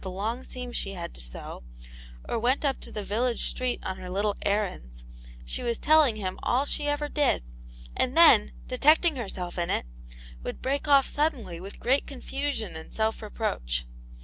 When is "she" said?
0.75-0.93, 5.45-5.61, 6.65-6.87